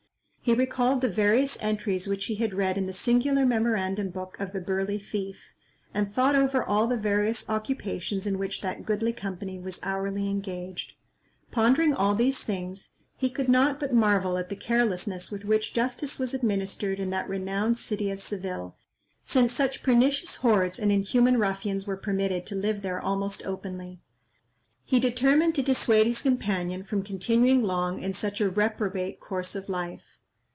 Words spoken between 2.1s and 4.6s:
he had read in the singular memorandum book of the